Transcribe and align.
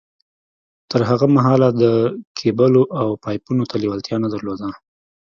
تر 0.91 1.01
هغه 1.09 1.25
مهاله 1.35 1.69
ده 1.79 1.91
کېبلو 2.37 2.83
او 3.01 3.07
پایپونو 3.23 3.63
ته 3.69 3.75
لېوالتیا 3.81 4.17
نه 4.23 4.27
در 4.31 4.41
لوده 4.47 4.69